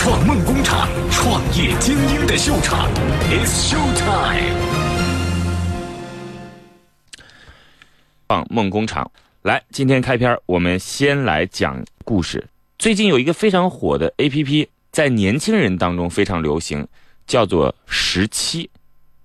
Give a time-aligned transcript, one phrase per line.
[0.00, 2.88] 创梦工厂，创业精英的秀场
[3.32, 4.54] ，It's Show Time。
[8.28, 9.10] 放梦工厂
[9.42, 12.46] 来，今天开篇，我们先来讲故事。
[12.78, 16.86] 最近有一个非常火的 APP，在年轻人当中非常流行，
[17.26, 18.70] 叫做十七。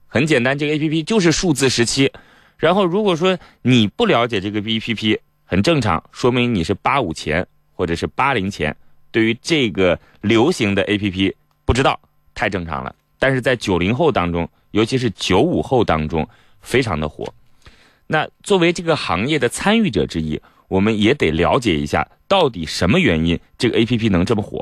[0.07, 2.11] 很简单，这个 APP 就是数字十七。
[2.57, 7.45] 然后，如果说你不了解这个 APP，很正常，说明你是八五前
[7.75, 8.75] 或者是八零前。
[9.13, 11.33] 对于这个流行的 A P P
[11.65, 11.97] 不知道
[12.33, 16.27] 太正常了，但是在九零后当中，尤其是九五后当中
[16.61, 17.31] 非常的火。
[18.07, 24.59] 那作为这个行业的参与者之一，我们也得了解一下到底什么原因这个 A P P 能这么火。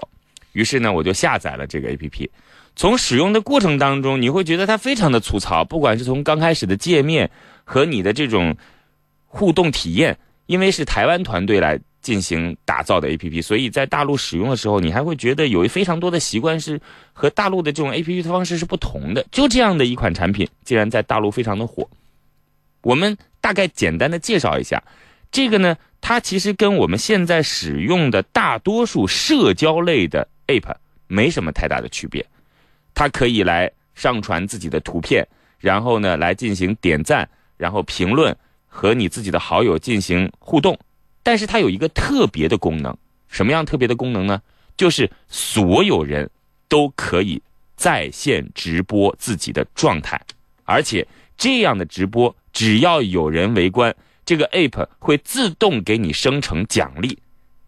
[0.52, 2.30] 于是呢，我就下载了这个 A P P。
[2.76, 7.32] 从使用的过程当中，你会觉得它非常的粗糙，不管是从刚开始的界面
[7.64, 8.54] 和你的这种
[9.28, 11.80] 互动体验，因为是台湾团队来。
[12.02, 16.80] 进行打造的 A P P，所以在大陆使用的时候，你还会觉得有非常多的习惯是
[17.14, 19.26] 和大陆的这种 A P P 的方式是不同的。
[19.32, 21.88] 就这样的一款产品，竟然在大陆非常的火。
[22.82, 24.84] 我们大概简单的介绍一下，
[25.32, 30.76] 这个呢，它其实跟我们现在使用的大多数社交类的 App
[31.08, 32.26] 没什么太大的区别。
[32.96, 35.28] 它可以来上传自己的图片，
[35.60, 40.78] 然后呢来进行点赞，然后评论和你自己的好友进行互动。
[41.24, 42.96] 但是它有一个特别的功能，
[43.28, 44.42] 什么样特别的功能呢？
[44.78, 46.30] 就是所有人
[46.68, 47.42] 都可以
[47.76, 50.20] 在线直播自己的状态，
[50.64, 57.20] 而且这样的直播只要有人围观，这个 app 会自动给你生成奖励，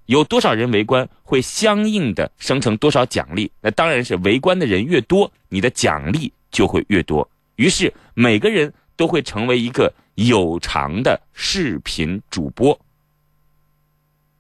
[0.08, 3.52] 有多少人围观会相应的生成多少奖励。
[3.62, 7.30] 那当然是围观的人越多，你的奖励就会越多。
[7.58, 12.80] 于是每个人都会成为一个有偿的视频主播。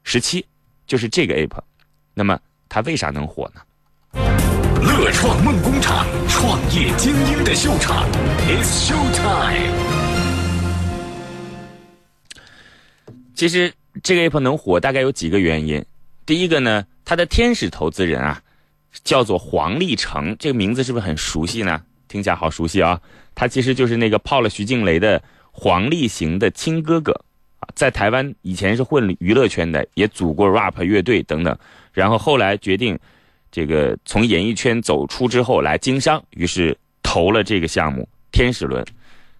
[0.03, 0.45] 十七，
[0.85, 1.57] 就是这个 app，
[2.13, 3.61] 那么它为啥能火呢？
[4.81, 8.05] 乐创梦工厂，创业精英的秀场
[8.47, 9.73] ，It's Show Time。
[13.33, 13.73] 其实
[14.03, 15.83] 这个 app 能火，大概有几个原因。
[16.25, 18.41] 第一个呢，它的天使投资人啊，
[19.03, 21.81] 叫做黄立成，这个名字是不是很熟悉呢？
[22.07, 23.01] 听起来好熟悉啊！
[23.33, 27.11] 他其实就是那个泡了徐静蕾的黄立行的亲哥哥。
[27.75, 31.57] 在台湾以前是混娱乐圈的，也组过 rap 乐队等等，
[31.91, 32.97] 然后后来决定，
[33.51, 38.83] 这个从演艺圈走出之后来经商，于是投了这个项目天使轮。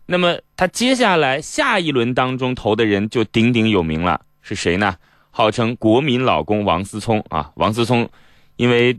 [0.05, 4.95] 那么他接下来下一轮当中投的人就鼎鼎有名了，是谁呢？
[5.31, 8.07] 号称国民老公王思聪啊，王思聪，
[8.57, 8.95] 因为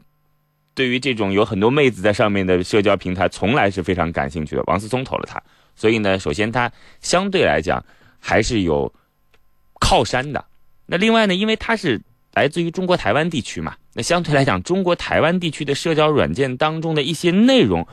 [0.74, 4.62] 对于这种有很多妹子在上面的社交平台，从来是非常感兴趣的。
[4.66, 5.40] 王思聪投了他，
[5.76, 7.84] 所以呢，首先他相对来讲
[8.18, 8.92] 还是有。
[9.84, 10.42] 靠山的，
[10.86, 11.34] 那另外呢？
[11.34, 12.00] 因为它是
[12.32, 17.86] 来自于中国台湾地区嘛，那相对来讲，中国台湾地区的社交软件当中的一些内容，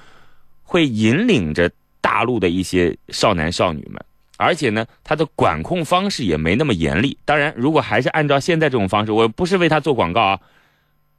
[0.64, 1.70] 会引领着
[2.00, 4.02] 大陆的一些少男少女们，
[4.38, 7.18] 而且呢，它的管控方式也没那么严厉。
[7.26, 10.40] 当然，如果还是按照现在这种方式，我不是为他做广告啊。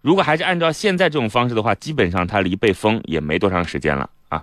[0.00, 4.42] 如果还是按照现在这种方式的话，基本上它离被封也没多长时间了啊。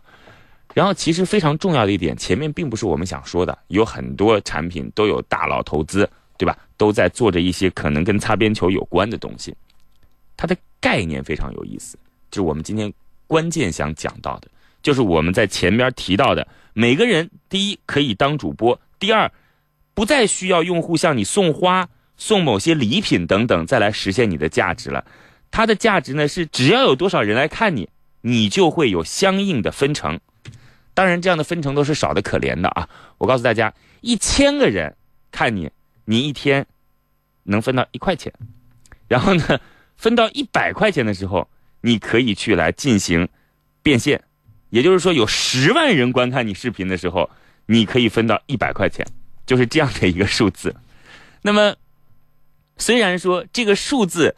[0.74, 6.10] 然后，其实非常重要的一点，前面并不是我们想说的，有很多产品都有大佬投资。
[6.80, 9.54] 都在做着一些可能跟擦边球有关的东西，
[10.38, 12.00] 它的概念非常有意思，
[12.32, 12.92] 就是我们今天
[13.28, 14.48] 关键想讲到的，
[14.82, 19.30] 就是我们在前边提到的，每个人第一可以当主播，第二
[19.94, 25.04] 不再需要用户向你送花、送某些礼品等等再来实现你的价值了。
[25.52, 27.90] 它的价值呢是只要有多少人来看你，
[28.22, 30.18] 你就会有相应的分成。
[30.94, 32.88] 当然，这样的分成都是少的可怜的啊！
[33.18, 34.96] 我告诉大家，一千个人
[35.30, 35.70] 看你。
[36.10, 36.66] 你一天
[37.44, 38.34] 能分到一块钱，
[39.08, 39.62] 然后呢，
[39.96, 41.48] 分到一百块钱的时候，
[41.82, 43.30] 你可以去来进行
[43.84, 44.24] 变现，
[44.72, 47.30] 也就是说，有十万人观看你视频的时候，
[47.68, 49.06] 你可以分到一百块钱，
[49.46, 50.76] 就是这样的一个数字。
[51.44, 51.76] 那么，
[52.78, 54.36] 虽然说这个数字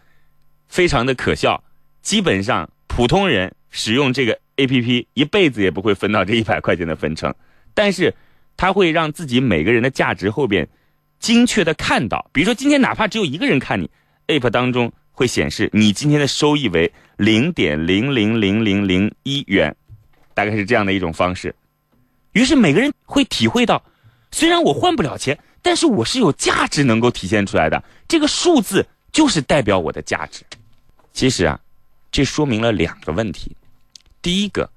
[0.67, 1.63] 非常的可笑，
[2.01, 7.33] 基本上普通人使用这个 APP 一辈子也不会分到这一百块钱的分成，
[7.73, 8.13] 但是
[8.57, 10.67] 它会让自己每个人的价值后边。
[11.21, 13.89] 精确的看到，比如说今天哪怕只有一个人看你
[14.27, 19.73] ，app 当中会显示你今天的收益为零点零零零零零一元，
[20.33, 21.55] 大概是这样的一种方式。
[22.33, 23.83] 于是每个人会体会到，
[24.31, 27.81] 虽然我换不了钱，但是我是有价值能够体现出来的。
[28.07, 30.43] 这个数字就是代表我的价值。
[31.13, 31.59] 其实啊，
[32.11, 33.55] 这说明了两个问题。
[34.23, 34.71] 第一个，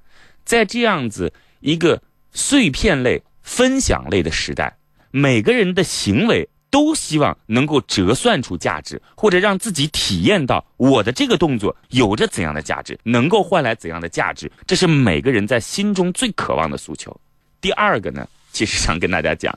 [0.45, 2.03] 在这样子一个
[2.33, 4.77] 碎片类、分享类的时代。
[5.17, 17.17] 每个人的行为都希望能够折算出价值，或者让自己体验到我的这个动作有着怎样的价值，能够换来怎样的价值，这是每个人在心中最渴望的诉求。
[17.61, 19.57] 第二个呢，其实想跟大家讲，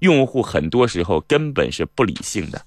[0.00, 2.60] 用户很多时候根本是不理性的。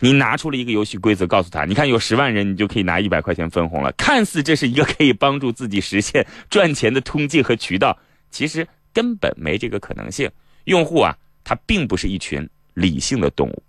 [0.00, 3.92] 你拿出了一个游戏规则，告诉他，你看有十万人，你就可以拿一百块钱分红了。
[3.92, 7.94] 看似这是一个可以帮助自己实现赚钱的途径和渠道，
[8.30, 10.30] 其实根本没这个可能性。
[10.64, 11.16] 用户啊，
[11.48, 13.62] 他并不是一群理性的动物。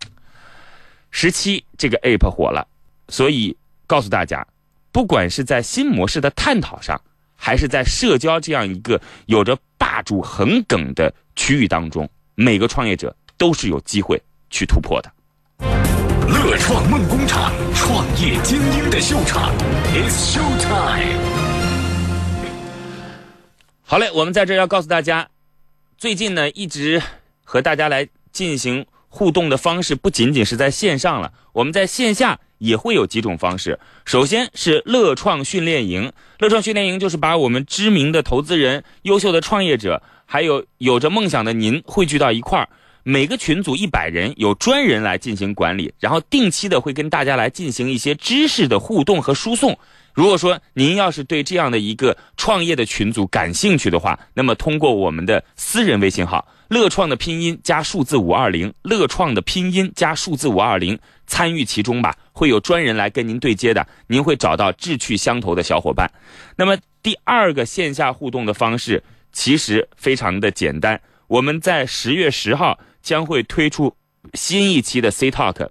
[1.12, 2.68] 十七这个 App 火了，
[3.08, 3.56] 所以
[3.88, 4.46] 告诉大家，
[4.92, 7.00] 不管是在新模式的探讨上，
[7.38, 15.10] 还是在社交这样一个有着霸主横梗的区域当中，每个创业者都是有机会去突破的。
[16.28, 19.56] 乐创梦工厂，创业精英的秀场
[19.94, 21.18] ，It's Show Time。
[23.84, 25.30] 好嘞，我们在这要告诉大家，
[25.98, 27.02] 最近呢一直
[27.50, 33.80] 和大家来进行互动的方式，不仅仅是在线上了，我们在线下也会有几种方式。
[34.06, 42.70] 首先是乐创训练营，乐创训练营就是把我们知名的投资人、优秀的创业者，还有有着梦想的您汇聚到一块儿。
[43.02, 49.80] 每个群组一百人，有专人来进行管理，然后定期的会跟大家来进行一些知识的互动和输送。
[50.14, 66.12] 如果说您要是对这样的一个创业的群组感兴趣的话，那么通过我们的私人微信号“乐创”的拼音加数字五二零，乐创的拼音加数字五二零，参与其中吧，会有专人来跟您对接的，您会找到志趣相投的小伙伴。
[66.56, 72.80] 那么第二个线下互动的方式其实非常的简单，我们在十月十号。
[73.02, 73.96] 将会推出
[74.34, 75.70] 新一期的 C Talk，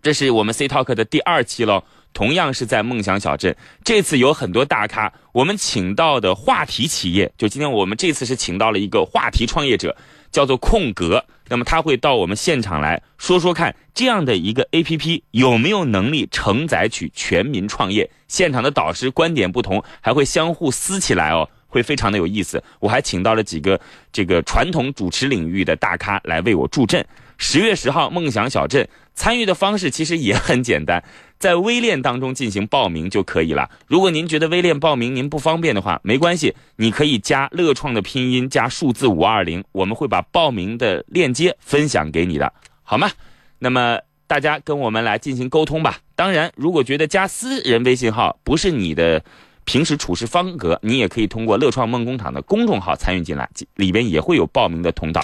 [0.00, 1.82] 这是我们 C Talk 的第二期喽。
[2.12, 3.54] 同样是在梦想小镇，
[3.84, 9.96] 这次有很多大咖，我们请到的话题企业，就今天我们这次是请到了一个话题创业者，
[10.30, 11.24] 叫做空格。
[11.48, 18.10] 那么他会到我们现场来说说看，这样的一个 A P P 有没有能力承载起全民创业？
[18.28, 21.48] 现场的导师观点不同，还会相互撕起来哦。
[21.66, 23.80] 会非常的有意思，我还请到了几个
[24.12, 27.02] 这个传统主持领域的大咖来为我助阵。
[27.38, 31.02] 十月十号，梦想小镇参与的方式其实也很简单，
[31.42, 33.68] 在微链当中进行报名就可以了。
[33.88, 42.52] 如果您觉得微链报名您不方便的话，没关系，你可以加乐创的拼音加数字五二零，我们会把报名的链接分享给你的，
[42.84, 43.10] 好吗？
[43.58, 43.98] 那么
[44.28, 45.98] 大家跟我们来进行沟通吧。
[46.14, 49.20] 当然，如果觉得加私人微信号不是你的。
[49.64, 55.22] 平时处事方格，你也可以通过乐创梦工厂的公众号参与进来，里边也会有报名的通道。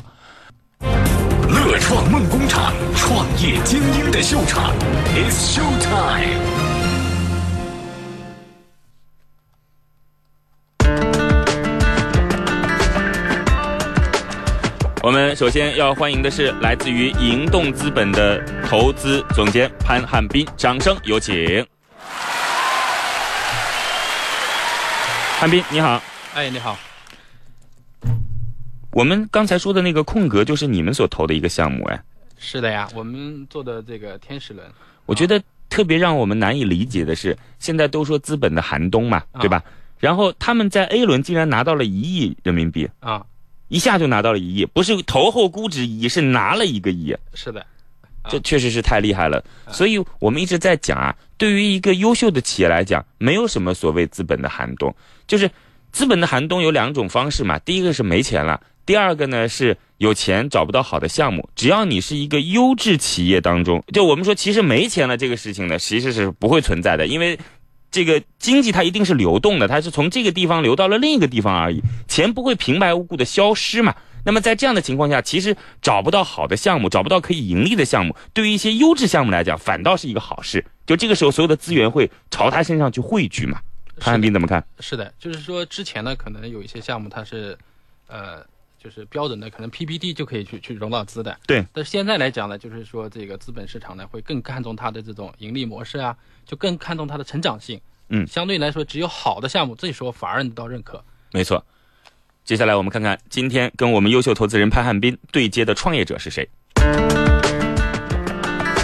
[1.78, 4.74] 乐创梦工厂，创业精英的秀场
[5.14, 6.40] ，It's Show Time。
[15.04, 21.64] 我们首先要欢迎的是来自于银动资本的投资总监潘汉斌，掌声有请。
[25.38, 26.02] 汉斌，你好。
[26.34, 26.76] 哎，你好。
[28.98, 32.02] 我们刚才说的那个空格，就是你们所投的一个项目，哎。
[32.36, 34.66] 是的呀，我们做的这个天使轮。
[35.06, 35.40] 我觉得
[35.70, 39.62] 特别让我们难以理解的是，现在都说资本的寒冬嘛，对吧？
[40.00, 43.24] 然后他们在 A 轮竟然拿到了一亿人民币啊，
[43.68, 47.16] 一下就拿到了一亿，不是投后估值一亿，是拿了一个亿。
[47.34, 47.64] 是的。
[48.28, 49.40] 这确实是太厉害了，
[49.70, 54.92] 所以我们一直在讲啊，对于一个优秀的企业来讲，没有什么所谓资本的寒冬，
[55.28, 55.48] 就是
[55.92, 61.46] 资本的寒冬有两种方式嘛，第一个是没钱了，第二个呢是有钱找不到好的项目。
[61.54, 67.38] 只要你是一个优质企业当中，就我们说其实没钱了这个事情呢，其实是不会存在的，因为
[67.90, 73.94] 这个经济它一定是流动的，它是从这个地方流到了另一个地方而已，钱不会平白无故的消失嘛。
[74.24, 80.64] 那么在这样的情况下，其实找不到好的项目，找不到可以盈利的项目，对于一些优质项目来讲，反倒是一个好事。
[80.86, 83.60] 就这个时候，所有的资源会朝他身上去汇聚嘛？
[84.00, 84.64] 潘汉斌怎么看？
[84.80, 87.58] 是的，就是说之前呢，可能有一些项目它是，
[88.06, 88.42] 呃，
[88.82, 91.36] 就是标准的，可能 PPT 就可以去去融到资的。
[91.46, 91.64] 对。
[91.72, 96.16] 但是现在来讲呢，就是说这个资本市场呢，会更看重它的这种盈利模式啊，
[96.46, 97.80] 就更看重它的成长性。
[98.08, 98.26] 嗯。
[98.26, 101.02] 相对来说，只有好的项目，这时候反而得到认可。
[101.32, 101.64] 没错。
[102.44, 106.48] 接下来我们看看今天跟我们优秀投资人潘汉斌对接的创业者是谁。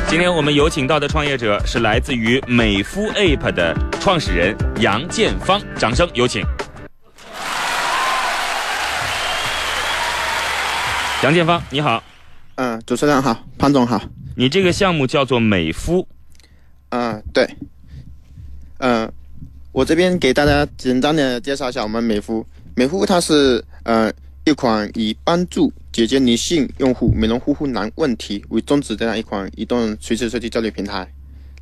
[0.06, 6.44] 今天我们有请到的创业者是来自于美肤 App 的创始人杨建芳，掌声有请。
[11.25, 12.04] 杨建芳，你好。
[12.57, 13.99] 嗯，主持人好，潘总好。
[14.37, 16.07] 你这个项目叫做美肤。
[16.90, 17.49] 嗯，对。
[18.76, 19.11] 嗯，
[19.73, 22.47] 我这边给大家简单的介绍一下我们美肤。
[22.76, 24.12] 美肤它是呃
[24.45, 31.11] 一款以帮助解决女性用户美容护肤难问题为宗旨的这样一款移动垂直设计交流平台。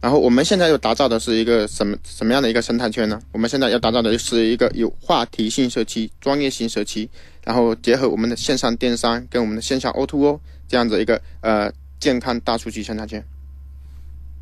[0.01, 3.21] 然后我们现在要打造的是一个什么什么样的一个生态圈呢？
[3.31, 7.09] 我们现在要打造的是一个有话题性社区、专业性社区，
[7.45, 13.25] 然后结合我们的线上电商跟我们的线下 O2O 这样子一个呃健康大数据生态圈。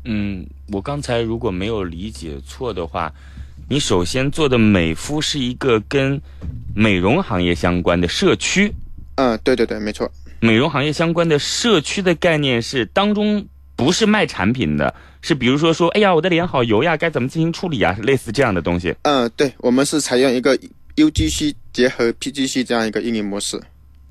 [0.03, 3.13] 嗯，我刚才如果没有理解错的话，
[3.69, 6.19] 你首先做的美肤是一个跟
[6.75, 8.73] 美容行业相关的社区。
[9.15, 10.11] 嗯，对对对，没错。
[10.39, 14.91] 美容行业相关的社区的概念是当中不是卖产品的，
[15.21, 18.95] 是比如说说，哎呀，我的脸好油呀，该怎么进行处理啊，类似这样的东西。
[19.03, 20.57] 嗯，对，我们是采用一个
[20.95, 23.61] UGC 结合 PGC 这样一个运营模式。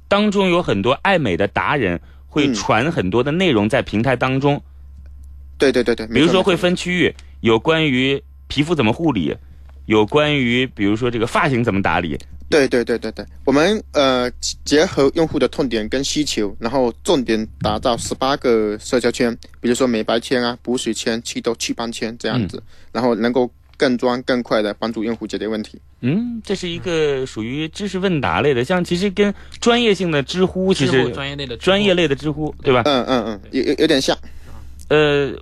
[0.09, 2.55] 当中有很多爱美的达人会嗯。
[2.55, 4.61] 传很多的内容在平台当中，
[5.59, 9.37] 对对对对，比如说会分区域，有关于皮肤怎么护理，
[9.87, 12.19] 有关于比如说这个发型怎么打理。
[12.49, 14.29] 对对对对对，我们呃
[14.65, 22.61] 结合用户的痛点跟需求，然后重点打造十八个社交圈，比如说美白圈啊、补水圈、祛痘祛斑圈这样子，
[22.91, 23.49] 然后能够
[23.81, 25.81] 更专更快的帮助用户解决问题。
[26.03, 32.83] 嗯，这是一个属于知识问答类的，像其实跟专业性的知乎其实专业类的专业类的知乎对吧？
[32.85, 34.15] 嗯嗯嗯，有有有点像。
[34.89, 35.33] 呃，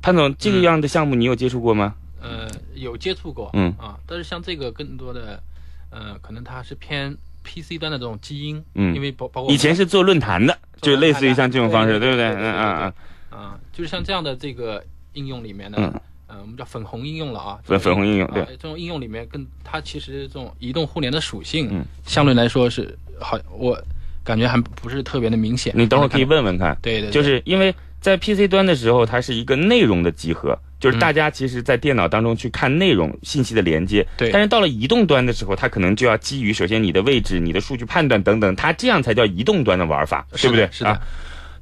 [0.00, 1.94] 潘总，这个样的项目你有接触过吗？
[2.22, 5.42] 呃有接触过，嗯啊，但是像这个更多的，
[5.90, 12.26] 呃，可能它是偏 PC 端的这种基因，嗯因为包包括以前是做论坛的，坛的就类似于像这种方式，对不对？
[12.26, 12.92] 嗯嗯
[13.30, 14.82] 嗯，啊，就是像这样的这个
[15.14, 23.80] 应用里面呢，嗯呃，我们叫粉红应用了啊，粉粉红应用对啊这种应用里面跟它其实这种移动互联的属性，嗯相对来说是好，我
[24.24, 25.72] 感觉还不是特别的明显。
[25.76, 26.76] 你等会儿可以问问看。
[26.82, 34.06] 对对对就是因为在 PC 端的时候，它是一个内容的集合，就是嗯大家其实，在电脑当中去看内容信息的连接。
[34.16, 40.68] 对但是到了移动端的时候，它可能就要基于首先你的位置、你的数据判断等等，它这样才叫移动端的玩法，对不对？
[40.72, 41.00] 是的啊。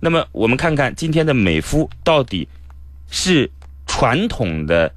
[0.00, 2.46] 那么我们看看今天的美肤到底
[3.10, 3.50] 是
[4.04, 4.92] 传统的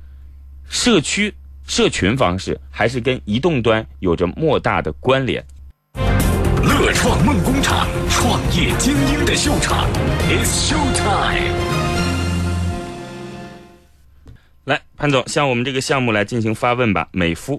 [0.68, 1.34] 社区
[1.66, 5.42] 社群方式，还是跟移动端有着莫大的关联？
[5.96, 9.88] 乐创梦工厂，创业精英的秀场
[10.28, 11.56] ，It's Show Time。
[14.66, 17.08] 来，潘总向我们这个项目来进行发问吧。
[17.14, 17.58] 美肤，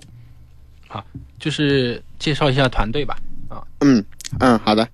[0.86, 1.02] 好
[1.38, 3.16] 就是介绍一下团队吧。
[3.48, 4.04] 啊，嗯
[4.40, 4.86] 嗯，好的。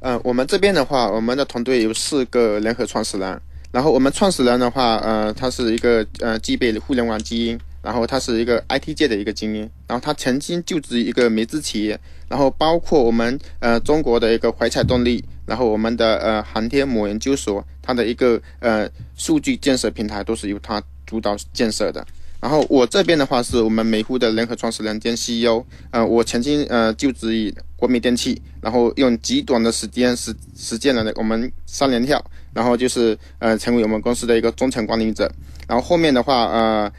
[0.00, 3.40] 嗯、我们这边的话，我们的团队有四个联合创始人。
[3.70, 11.98] 然后我们创始人的话，呃，他是一个呃具备互联网基因，然后他是一个 IT 界的一个精英，然后他曾经就职一个美资企业，
[12.28, 22.06] 然后包括我们呃中国的一个怀彩动力，然后我们的呃航天某研究所，它的一个呃数据建设平台都是由他主导建设的。
[22.40, 35.30] 然后我这边的话是我们美孚的联合创始人兼 CEO，呃，我曾经呃就职于国美电器，然后用极短的时间实实践了我们三连跳，然后就是呃成为我们公司的一个中层管理者。
[35.66, 36.92] 然后后面的话，呃，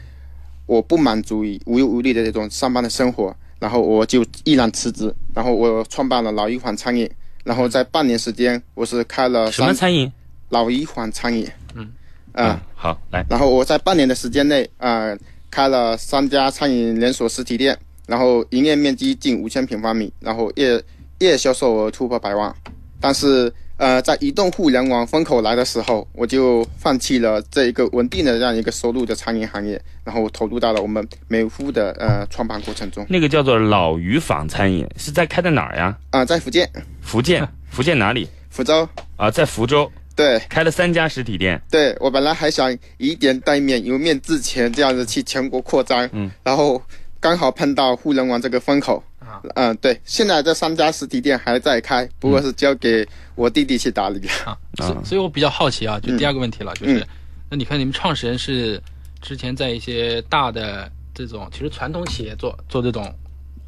[0.66, 7.10] 我不满足于无忧无虑的这种上班的生活，然后我就毅然辞职，然后我创办了老一环餐饮，
[7.44, 10.12] 然后在半年时间，我是开了什么餐饮？
[10.50, 11.88] 老一环餐饮，嗯，啊、
[12.34, 15.16] 嗯，好，来，然后我在半年的时间内，呃，
[15.50, 20.82] 开了三家餐饮连锁实体店，然后营业面积近五千平方米，然后月
[21.18, 22.54] 月销售额突破百万。
[23.00, 33.06] 但是，呃，在移动互联网风口来的时候，我就放弃了这一个稳定的这样一个收入的餐饮行业，然后投入到了我们美孚的呃创办过程中。
[33.08, 35.96] 那个叫做老鱼坊餐饮是在开在哪儿呀？
[36.10, 36.70] 啊、在福建
[37.00, 38.28] 福建，福建哪里？
[38.50, 39.90] 福州，啊，在福州
[40.20, 40.38] 对。
[40.48, 41.60] 开了三家实体店。
[41.70, 46.82] 对，我本来还想以点带面、由面至前这样子去全国扩张，嗯，然后
[47.18, 49.40] 刚好碰到互联网这个风口，啊。
[49.54, 54.20] 嗯、对，现在这三家实体店还在开，不过是交给我弟弟去打理。
[54.44, 57.06] 啊， 所以所以我比较好奇啊，就第二个问题了，就是嗯。
[57.50, 58.80] 那你看你们创始人是
[59.20, 63.12] 之前在一些大的这种其实传统企业做做这种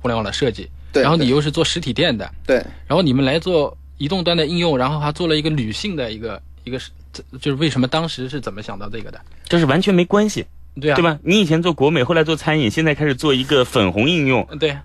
[0.01, 2.57] 互联网的设计，对，然后你又是做实体店的，对，
[2.87, 9.21] 然后你们来做移动端的应用，然后还做了一个女性的一个一个是，这就是为什么当时是怎么想到这个的？
[9.49, 10.45] 就是完全没关系，
[10.81, 11.05] 对啊，对？
[11.05, 11.17] 吧？
[11.23, 14.77] 你以前做国美，后来做餐饮，现在开始做一个粉红应用，对，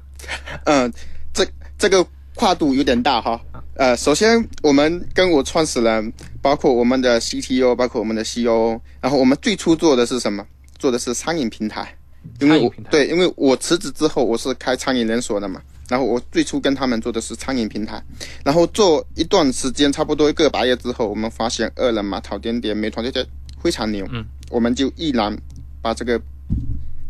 [0.65, 0.93] 嗯，
[1.33, 1.43] 这
[1.79, 2.05] 这个
[2.35, 3.41] 跨度有点大哈。
[3.73, 10.45] 呃，首先我们跟我创始人，包括我们的 CTO，包括我们的 CEO，然后我们最初做的是什么？
[10.77, 11.97] 做的是餐饮平台，
[12.39, 18.01] 因为我餐饮平台对，因为我辞职之后我是开餐饮连锁的嘛，然后我最初跟他们做的是餐饮平台，
[18.43, 23.27] 然后做一段时间，差不多一个把月之后，我们发现饿了么、淘点点、美团这些
[23.61, 25.35] 非常牛，嗯，我们就毅然
[25.81, 26.19] 把这个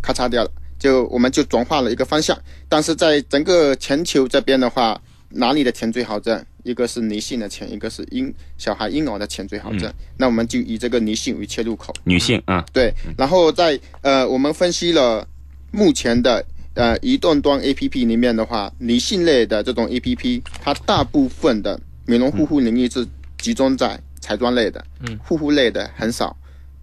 [0.01, 2.37] 咔嚓掉了，就我们就转化了一个方向，
[2.69, 6.45] 但是在整个全球这边的话，哪里的钱最好挣？
[6.63, 9.89] 一个是女性的钱，一个是婴小孩婴儿的钱最好挣。
[10.17, 11.93] 那我们就以这个女性为切入口。
[12.03, 15.25] 女性啊，对，然后在呃，我们分析了
[15.71, 16.45] 目前的
[16.77, 23.05] 呃移动端 APP 里面的话，女性类的这种 APP，它大部分的美容护肤领域是
[23.37, 26.35] 集中在彩妆类的，嗯，护肤类的很少。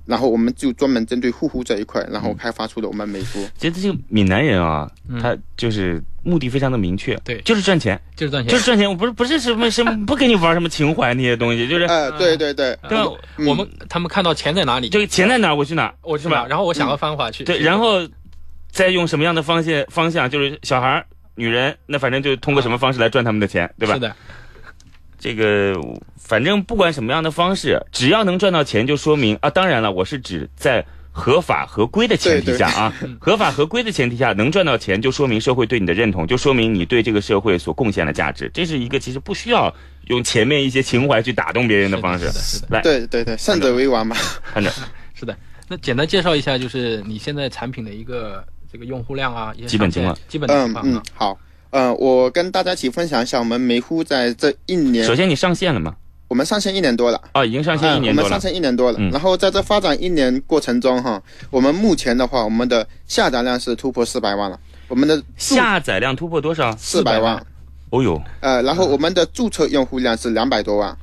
[0.07, 3.43] 然后我们就专门针对护肤这一块，然后开发出了我们美肤。
[3.57, 4.87] 其实这个闽南人啊，
[5.19, 7.41] 他就是目的非常的明确，对。
[7.41, 8.87] 就是赚钱，就是赚钱，就是赚钱。
[8.87, 11.87] 我不是不是什么什么 不跟你玩什么情怀那些东西，就是。
[11.87, 13.11] 呃，对对对，对吧？
[13.39, 13.47] 嗯。
[13.47, 18.07] 我们他们看到钱在哪里，这个钱在哪我去哪，我去哪，然后我想个方法去，对，然后
[18.75, 24.01] 再用什么样的方向方向，就是小孩儿、女人，那反正就通过什么方式来赚他们的钱，对吧是？
[24.01, 24.17] 的，
[25.17, 25.81] 这个
[26.19, 29.49] 反正不管什么样的方式，只要能赚到钱，就说明啊。
[29.49, 38.51] 当然了，我是指在合法合规的前提下啊， 合法合规的前提下能赚到钱，就说明社会对你的认同，就说明你对这个社会所贡献的价值。
[38.53, 39.73] 这是一个其实不需要
[40.09, 42.41] 用前面一些情怀去打动别人的方式是的，。
[42.41, 44.17] 是的，来，对对对，胜者为王嘛。
[44.53, 44.69] 看着
[45.15, 45.37] 是的。
[45.69, 51.39] 那简单介绍一下，就是你现在产品的一个这个用户量啊，一些基本情况基本的情嗯嗯好。
[51.71, 55.95] 呃，我跟大家一起分享一下，我们美肤在这一年首，先你上线了吗？
[56.27, 57.21] 我们上线一年多了。
[57.35, 58.41] 哦，已经上线一年多了嗯我们上。
[58.41, 58.99] 线一年多了。
[58.99, 66.75] 嗯然后在这发展一年过程中，哈，我们目前的话，我们的下载量是突破四百万了，我们的下载量突破多少？
[66.77, 67.37] 四百万，
[67.91, 70.97] 哦哟，呃，然后我们的注册用户量是两百多万。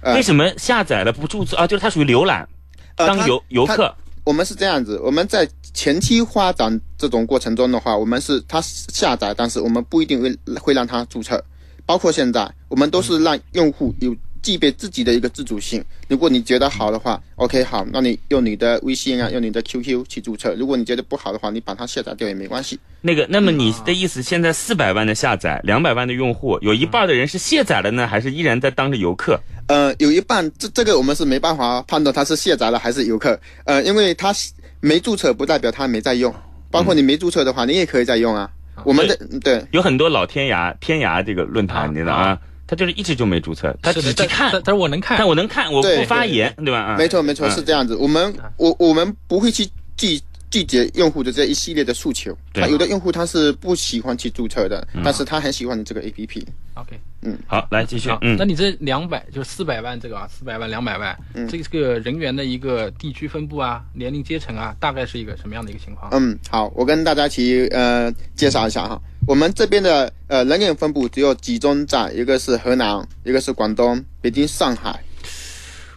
[0.00, 1.66] 呃为什么下载了不注册啊？
[1.66, 2.48] 就是它属于浏览，
[2.96, 3.94] 当游游客。
[4.24, 11.42] 我们是这样子，我们在前期发展这种过程中的话，我们是它下载，但是我们不一定会会让它注册。
[11.86, 15.84] 包括现在，我们都是让用户有具备自己的一个自主性。
[16.06, 20.54] 如果你觉得好的话，OK 好，那你用你的微信啊，用你的 QQ 去注册。
[20.54, 22.78] 如果你觉得不好的话，你把它卸载掉也没关系。
[23.00, 29.40] 那个，那么你的意思，现在四百万的下载，两百万的用户，有一半的人是卸载了呢，还是依然在当着游客？
[29.70, 34.34] 呃，有一半这这个我们是没办法判断他是卸载了还是游客，呃，因为他
[34.80, 36.34] 没注册不代表他没在用，
[36.72, 38.50] 包括你没注册的话，你也可以在用啊。
[38.82, 39.64] 我们的对。
[39.70, 44.50] 有很多老天涯天涯这个论坛，啊你知道啊，他就是一直就没注册，他只去看。
[44.52, 45.16] 但，但是我能看。
[45.18, 46.80] 但，我能看，我对不发言，对吧？
[46.80, 47.94] 啊，没错没错嗯是这样子。
[47.94, 52.36] 我们我我们不会去拒拒绝用户的这一系列的诉求。
[52.52, 56.42] 对他有的用户他是不喜欢去注册的，但是他很喜欢你这个 APP。
[56.74, 66.10] OK，嗯好，来继续好，，嗯那，你这两百就是四百万这个啊，四百万两百万，嗯这个人员的一个地区分布啊，年龄阶层啊，大概是一个什么样的一个情况？
[66.12, 74.98] 嗯，好，我跟大家一起呃介绍一下哈，我们这边的呃人员分布只有集中在一个是河南，一个是广东、北京、上海。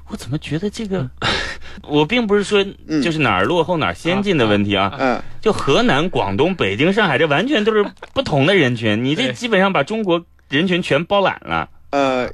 [0.10, 1.10] 我怎么觉得这个，
[1.88, 3.02] 我并不是说嗯。
[3.02, 11.70] 就是哪儿落后哪儿先进的问题啊，嗯、就河南、广东、北京、上海，这完全都是不同的人群，你这基本上把中国人群全包揽了。
[11.92, 12.30] 呃，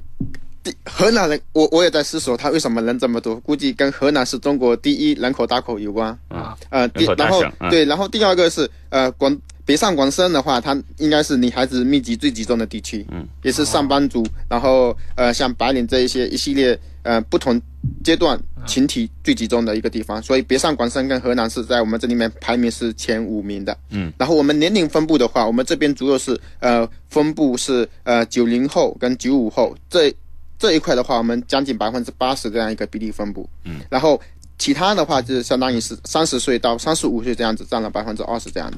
[0.63, 6.09] 第河南人，我我也在思索他为什么人这么多，估计跟河南是中国第一人口大口有关。
[6.27, 16.77] 啊，呃，然后嗯对，然后第二个是呃广北上广深的话，它应该是女孩子密集最集中的地区，嗯，也是上班族，然后呃像白领这一些一系列
[17.09, 17.59] 呃不同
[18.03, 30.13] 阶段群体最集中的一个地方，所以别上广深跟河南是在我们这里面排名是前五名的，嗯，然后我们年龄分布的话，我们这边主要是呃分布是呃九零后跟九五后这
[30.59, 34.21] 这一块的话，我们将近百分之八十这样一个比例分布，嗯，然后
[34.59, 38.77] 其他的话就是相当于是三十岁到三十五岁这样子，占了百分之二十这样子。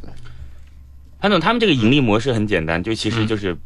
[1.20, 3.28] 潘总，他们这个盈利模式很简单，就其实嗯。
[3.28, 3.58] 就是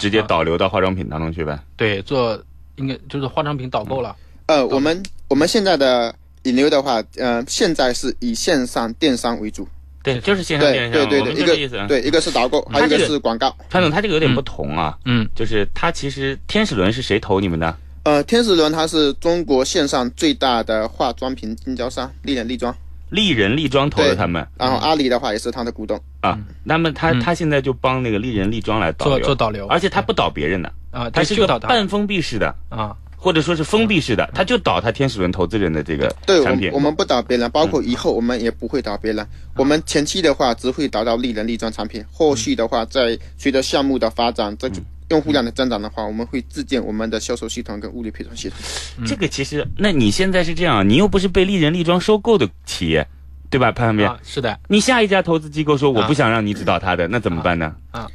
[0.00, 1.58] 直接导流到化妆品当中去呗。
[1.76, 2.42] 对，做
[2.76, 4.14] 应该就是化妆品导购了，
[4.46, 9.68] 呃，我们我们现在的引流的话，呃，现在是以线上电商为主，
[10.02, 11.46] 对，就是线上对电商，对对对，一。
[11.46, 13.54] 个对一个是导购，还有一个是广告。
[13.68, 17.76] 潘总，他这个有点不同啊，嗯，就是他其实天使轮是谁投你们的？
[18.04, 22.74] 呃，天使轮它是中国线上最大的化妆品经销商，丽人丽妆。
[23.10, 24.46] 丽人丽妆投的他们。
[24.56, 26.00] 然后阿里的话也是他的股东。
[26.20, 27.20] 啊，那么他嗯。
[27.20, 29.66] 他现在就帮那个丽人丽妆来导做，做导流。
[29.66, 36.70] 而且他不导别人的，啊，他是就导半封闭式的，啊，或者说是封闭式的，他就导他天使轮投资人的这个对，产品。
[36.70, 36.76] 我。
[36.76, 39.26] 我们不导别人，包括以后我们也不会导别人。
[39.56, 48.58] 我们前期的话只会导到丽人丽妆产品，后续的话在随着项目的发展，这就用户量的增长的话，我们会自建我们的销售系统跟物流配送系统。
[49.04, 53.06] 这个其实，那你现在是这样，你又不是被丽人丽妆收购的企业，
[53.50, 53.72] 对吧？
[53.72, 57.74] 潘汉斌，啊，是的，你下一家投资机构说我啊不想让你指导他的，那怎么办呢？
[57.90, 58.08] 啊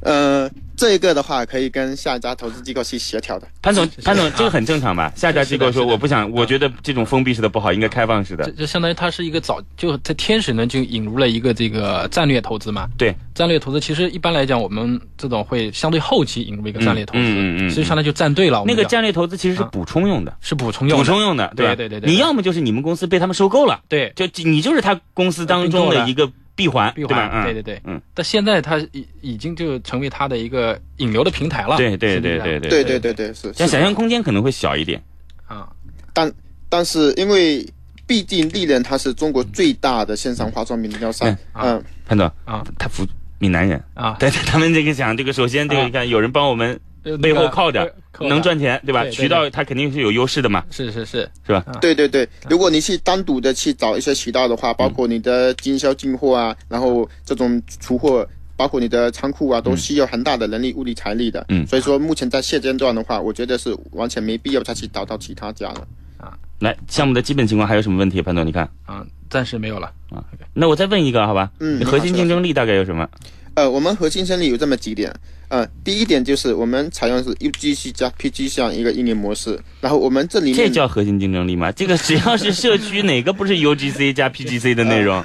[0.00, 3.46] 呃，这个的话可以跟下一家投资机构去协调的。
[3.62, 5.12] 潘总潘总啊，这个很正常吧？
[5.16, 8.44] 下家机构说我不想，我觉得这种封闭式的不好，应该开放式的。
[8.44, 12.88] 这这相当于它是一个早就在天使呢就引入了一个这个战略投资嘛。
[12.98, 18.60] 对，战略投资其实一般来讲，我们这种会相对后期引入一个战略投资，嗯嗯嗯嗯所以相当于就站队了。
[18.60, 21.04] 我们讲那个战略投资其实是啊补充用的，是补充用的。
[21.04, 24.12] 补充用的，对对对对你要么就是你们公司被他们收购了，对。
[24.16, 27.28] 就你就是他公司当中的一个闭环，闭对吧？
[27.28, 27.80] 环，嗯，对对对。
[27.84, 31.76] 嗯，但现在它已已经就成为它的一个引流的平台了。
[31.76, 33.42] 对对对对对对对对对，是。
[33.48, 35.02] 是但想象空间可能会小一点。
[35.46, 35.68] 啊，
[36.12, 36.32] 但
[36.68, 37.66] 但是因为
[38.06, 43.06] 毕竟丽人它是中国最大的线上化妆品经销商，嗯嗯，潘总啊，他服
[43.38, 43.82] 闽南人。
[43.94, 46.78] 啊，对，他们这个想这个，首先这个啊你看，有人帮我们呃
[47.20, 49.04] 背后靠着，能赚钱，对吧？
[49.08, 51.64] 渠道它肯定是有优势的嘛，是是是，是吧？
[51.66, 58.26] 啊对对对，如果你去单独的去找一些渠道的话，包括你的经销进货啊，然后这种出货。
[58.56, 61.44] 包括你的仓库啊，都需要很大的人力、物力、财力的。
[61.48, 65.88] 嗯所以说目前在现阶段的话，我觉得是完全没必要再去找到其他家了。
[66.18, 68.22] 啊来，项目的基本情况还有什么问题？
[68.22, 70.22] 潘总，你看，啊，暂时没有了啊。
[70.52, 71.50] 那我再问一个，好吧？
[71.58, 73.08] 嗯核心竞争力大概有什么？
[73.54, 75.12] 呃，我们核心胜利有这么几点。
[75.48, 81.72] 呃，第一点就是我们采用的是 UGC 加 PG 这样一个运营模式，然后我们这里面这叫核心竞争力吗？
[81.72, 85.24] 这个只要是社区哪个不是 UGC 加 PGC 的内容？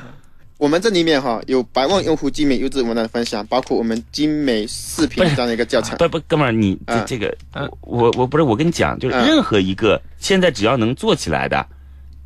[0.58, 5.98] 我们这里面哈有百万用户精美优质文案的分享，包括我们精美视频这样的一个教程。
[5.98, 11.66] 不不，哥们儿，你这嗯这个，嗯我我不是我跟你讲，就是嗯任何一个现在只要能做起来的。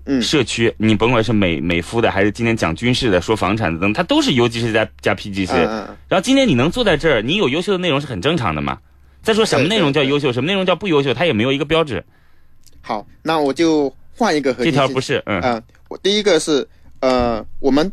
[0.06, 5.52] 嗯社区，你甭管是美美肤的，还是今天讲军事的、说房产的等，它都是 UGC 加加 PGC。
[5.54, 8.78] 嗯嗯嗯然后今天你能坐在这儿，你有优秀的内容是很正常的嘛。
[9.22, 12.04] 再说什么内容叫优秀，什么内容叫不优秀，它也没有一个标志。
[12.82, 16.68] 好，那我就换一个核这心这条不是，嗯，呃，我第一个是
[17.00, 17.90] 呃，我们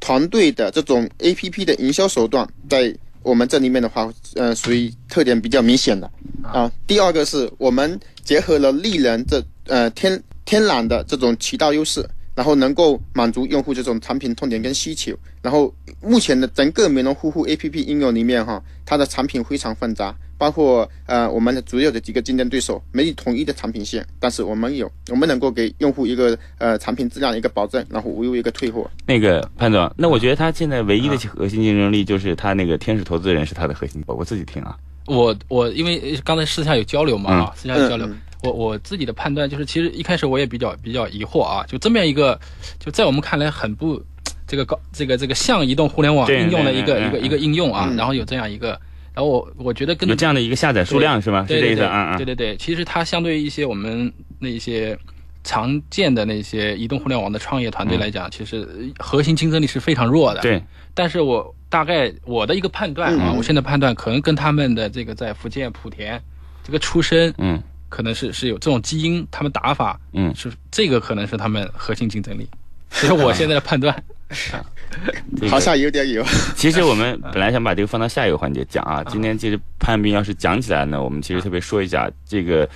[0.00, 6.10] 团队的这种 A P P 的营销手段，在我们这里面的话，呃，属于特点比较明显的
[6.42, 10.18] 啊、第二个是我们结合了丽人这呃天
[10.50, 15.16] 天然的这种渠道优势，然后能够满足用户这种产品痛点跟需求。
[15.40, 28.90] 然后目前的整个美容护肤 A P P 应用里面哈，它的产品非常混杂，包括呃我们的主要的几个竞争对手没有统一的产品线，但是我们有，我们能够给用户一个呃产品质量的一个保证，然后无忧一个退货。
[29.06, 34.76] 那个潘总，那我觉得他现在唯一的核心竞争力就是他那个天使投资人是他的核心，我自己听啊，
[35.16, 38.08] 我我因为刚才私下有交流嘛啊，私下有交流。
[38.42, 42.40] 我我自己的判断就是，其实一开始我也比较比较疑惑啊，就这么样一个，
[42.78, 44.02] 就在我们看来很不
[44.46, 48.68] 这个高这个这个像移动互联网应用的一个一个一个应用啊，嗯然后有这样一个，
[49.12, 51.42] 然后我我觉得跟有这样的一个下载数量是吗？
[51.46, 52.24] 是这对对对意思啊啊对。
[52.24, 54.98] 对对，其实它相对于一些我们那一些
[55.42, 60.62] 常见的那些移动互联网的创业团队来讲，其实呃核心竞争力是非常弱的。，嗯对，
[60.94, 66.20] 但是我大概我的一个判断啊，嗯我现在判断可能跟他们的这个在福建莆田
[66.62, 72.48] 这个出身，嗯可能是是有这种基因，他们打法嗯，是这个可能是他们核心竞争力。
[72.90, 74.02] 这是我现在的判断。
[75.36, 76.24] 这个好像有点有。
[76.56, 79.02] 其实我们 本来想把这个放到下一个环节讲啊。
[79.04, 82.68] 今天其实潘斌要是讲起来呢，我们其实特别说一下这个，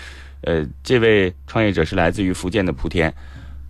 [0.44, 3.12] 呃，这位创业者是来自于福建的莆田。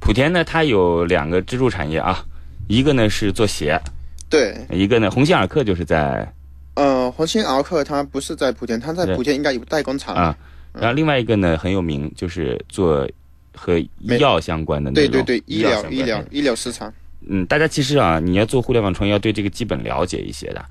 [0.00, 2.24] 莆田呢，它有两个支柱产业啊，
[2.68, 3.80] 一个呢是做鞋，
[4.28, 6.30] 对，一个呢鸿星尔克就是在
[6.74, 10.14] 呃，鸿星尔克它不是在莆田，它在莆田应该有代工厂。
[10.14, 10.36] 啊，
[10.72, 13.08] 然后另外一个呢很有名，就是做
[13.54, 15.12] 和医药相关的那种。
[15.12, 16.92] 对对对，医疗医疗医疗市场。
[17.26, 20.62] 嗯，大家其实啊，你要做互联网创业，要对这个基本了解一些的，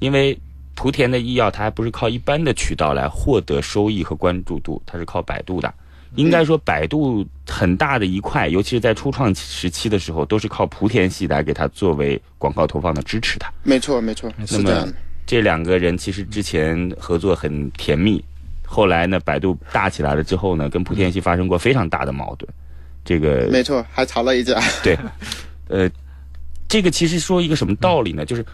[0.00, 0.38] 因为
[0.76, 5.72] 莆田的医药它还不是靠一般的渠道来获得收益和关注度，它是靠百度的。
[6.16, 13.46] 应该说，百度很大的一块，尤其是在初创时期的时候，都是靠莆田系来给它作为广告投放的支持的。
[13.62, 14.94] 没错没错，那么是这样的。
[15.24, 18.22] 这两个人其实之前合作很甜蜜，
[18.66, 22.46] 后来呢，百度大起来了之后呢，跟莆田系发生过非常大的矛盾。
[23.02, 24.60] 这个没错，还吵了一架。
[24.82, 24.98] 对，
[25.68, 25.90] 呃，
[26.68, 28.26] 这个其实说一个什么道理呢？
[28.26, 28.44] 就是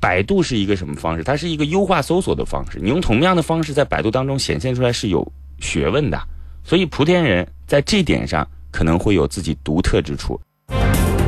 [0.00, 1.24] 百度是一个什么方式？
[1.24, 2.78] 它是一个优化搜索的方式。
[2.80, 5.26] 你用同样的方式在百度当中显现出来是有
[5.58, 6.20] 学问的，
[6.64, 10.40] 所以莆田人在这点上可能会有自己独特之处。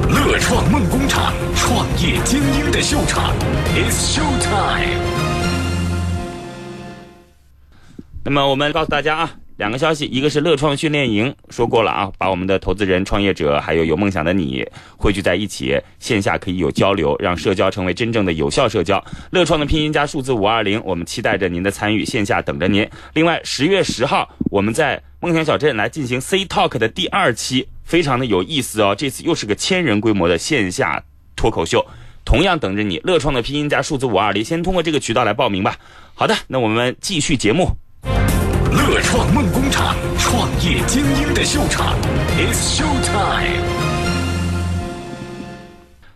[0.09, 3.35] 乐创梦工厂，创业精英的秀场
[3.75, 5.01] ，It's Show Time。
[8.23, 19.05] 那么我们告诉大家啊，两个消息，一个是乐创训练营，说过了啊，把我们的投资人、创业者还有有梦想的你汇聚在一起，线下可以有交流，让社交成为真正的有效社交。
[19.31, 22.88] 乐创的拼音加数字五二零，我们期待着您的参与，线下等着您。
[23.12, 31.05] 另外，十月十号我们在梦想小镇来进行 C Talk 的第二期，非常的有意思哦，这次又是个千人规模的线下
[31.37, 31.87] 脱口秀。
[32.25, 32.99] 同样等着你。
[33.05, 35.77] 乐创的拼音加数字五二零，先通过这个渠道来报名吧。
[36.14, 37.77] 好的，那我们继续节目。
[39.11, 41.96] 乐创梦工厂，创业精英的秀场
[42.38, 43.61] ，It's Show Time。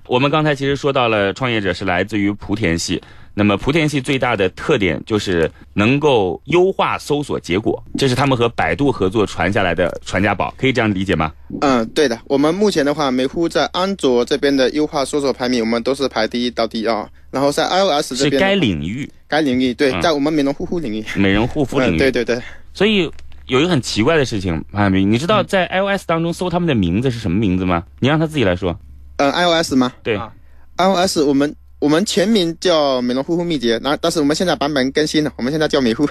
[0.06, 3.02] 我们刚才其实说到了，创业者是来自于莆田系。
[3.34, 11.32] 那么莆田系最大的特点就是能够优化搜索结果，这是他们和百度合作传下来的传家宝，可以这样理解吗？
[11.62, 12.16] 嗯，对的。
[12.28, 17.04] 我们目前的话，美乎在安卓这边的优化搜索排名，我们都是排第一到第二。
[17.32, 21.96] 然后在 iOS 这边，是该领域，该领域对，嗯在我们美容护肤领域，美容护肤领域。
[21.96, 22.40] 嗯，对对对，
[22.74, 23.10] 所以
[23.46, 27.84] 有一个很奇怪的事情，潘海明，你知道在 iOS 当中搜他们的名字是什么名字吗？
[28.00, 28.78] 你让他自己来说。
[29.16, 30.32] 嗯，iOS 吗对，啊
[30.76, 36.06] ？iOS 我们我们全名叫美容护肤秘籍，那但是我们现在版本更新了，我们现在叫美肤。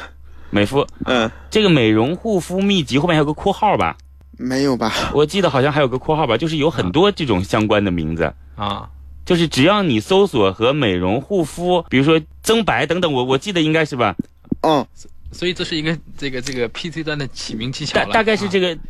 [0.49, 3.97] 美肤 嗯，这个美容护肤秘籍后面还有个括号吧？
[4.37, 4.93] 没有吧？
[5.13, 8.33] 我记得好像还有个括号吧，就是有很多这种相关的名字。
[8.55, 8.89] 啊，
[9.25, 14.15] 就是只要你搜索和美容护肤，比如说增白等等，我我记得应该是吧，
[14.61, 14.87] 哦，
[15.33, 18.81] 所以这是一个这个这个 PC 端的起名技巧大大概是这个个，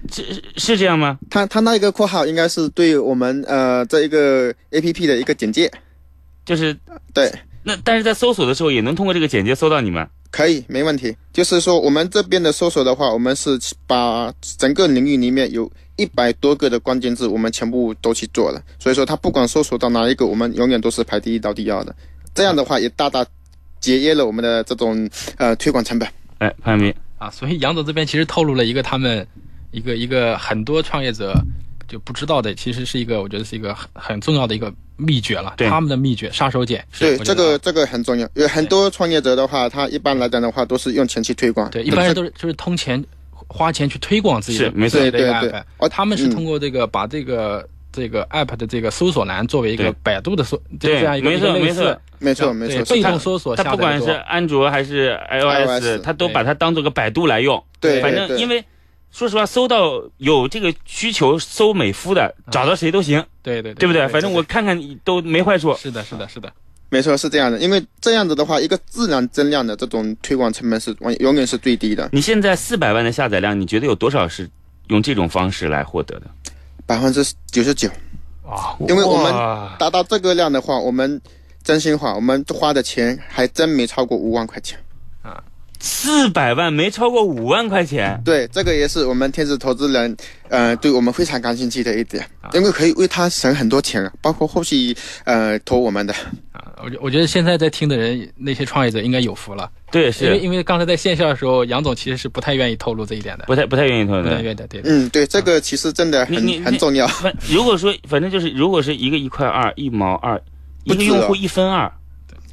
[0.58, 1.18] 是这样吗？
[1.30, 5.72] 他他那一个括号应该是对我们呃这一个 APP 的一个简介。
[6.46, 6.78] 就是
[7.14, 7.32] 对，
[7.64, 10.06] 那但是在搜索的时候也能通过这个简介搜到你们。
[10.30, 11.16] 可以，没问题。
[11.32, 18.62] 就是说，我们这边的搜索的话，我们是把整个领域里面有一百多个的关键字，我们全部都去做了。
[18.80, 21.96] 所以说，它不管搜索到哪一个，我们永远都是排第一到第二的。
[22.34, 23.26] 这样的话，也大大
[23.80, 26.10] 节约了我们的这种呃推广成本。
[26.44, 29.26] 哎，潘明，啊，所以杨总这边其实透露了一个他们
[29.72, 31.34] 一个一个很多创业者
[31.88, 36.84] 就不知道的，其实是一个我觉得是一个很很重要的一个秘诀了，对他们的秘诀杀手锏。
[36.92, 38.28] 是对，这个这个很重要。
[38.34, 41.70] 有很多创业者的话，他一般来讲的话，都是用前期推广。
[41.72, 43.02] 对一般人都是就是通钱
[43.48, 47.66] 花钱去推广自己的是没错对对对哦他们是嗯通过这个把这个。
[47.94, 52.02] 这个 app 的这个搜索栏作为一个百度的搜，对这样一个没错没错。
[52.20, 57.62] 没错，没错，被动搜索它不管是安卓还是 iOS，iOS 它都把它当做个百度来用。
[57.82, 58.64] 对，反正因为
[59.12, 64.08] 说实话，搜到有这个需求搜美肤的，找到谁都行，对对对不对？
[64.08, 65.76] 反正我看看都没坏处。
[65.76, 66.50] 是的，是的，是的，
[66.90, 67.60] 没错是这样的。
[67.60, 74.50] 因为这样子的话，一个自然增量的这种推广成本是永永远是最低的，你现在四百万的下载量，你觉得有多少是
[74.88, 76.28] 用这种方式来获得的？
[76.86, 77.90] 百分之九十九。
[78.46, 79.32] 啊，因为我们
[79.80, 81.22] 达到这个量的话，我们
[81.64, 84.78] 真心话，我们花的钱还真没超过五万块钱。
[85.22, 85.42] 啊，
[85.80, 90.16] 四百万没超过五万块钱，对，这个也是我们天使投资人，
[90.50, 96.14] 呃，对我们非常感兴趣的一点，因为可以为他省很多钱啊，包括后续呃投我们的。
[96.52, 104.24] 啊，我觉我觉得现在在听的人，那些创业者应该有福了，对，因为因为刚才在线下的时候，杨总其实是不太愿意透露这一点的，不太不太愿意透露。
[104.24, 104.90] 不太愿意的，对的。
[104.90, 107.08] 嗯，对，这个其实真的很你你很重要。
[107.48, 110.42] 如果说，反正就是，如果是一个一块二，一毛二，
[110.86, 111.92] 一个用户一分二，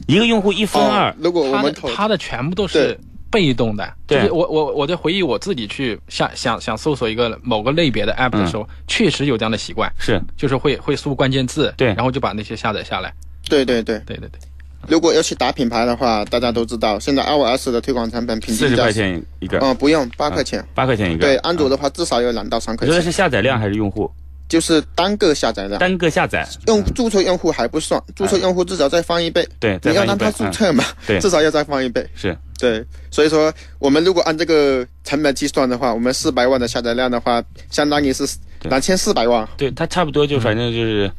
[0.07, 2.94] 一个用户一分二哦，，如果我他的们投，他的全部都是
[3.31, 10.20] 被动的，就对是我我我在回忆我自己去想想想搜索一个某个类别的 app 的时候，确实有这样的习惯，是。
[10.37, 11.88] 就是会会输关键字，对。
[11.94, 13.11] 然后就把那些下载下来，
[13.48, 14.40] 对对对，对对对，
[14.88, 20.64] 如果要去打品牌的话，大家都知道，现在 iOS 的推广成本平均在四十块，钱一个，嗯，不用八块钱。
[20.75, 21.21] 八块钱一个。
[21.21, 24.11] 对，安卓的话至少要两到三块钱，你说的是下载量还是用户？
[24.49, 25.79] 就是单个下载量。
[25.79, 26.45] 单个下载？
[26.66, 29.47] 用注册用户还不算，注册用户至少再翻一倍。
[29.61, 32.05] 对，要让他注册嘛，对至少要再翻一倍。
[32.16, 37.40] 是对，所以说我们如果按这个成本计算的话，我们四百万的下载量的话，
[37.71, 38.27] 相当于是
[38.59, 39.49] 对两千四百万。
[39.57, 41.12] 对，它差不多就反正就是，